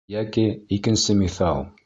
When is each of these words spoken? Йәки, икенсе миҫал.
Йәки, 0.13 0.45
икенсе 0.79 1.19
миҫал. 1.21 1.65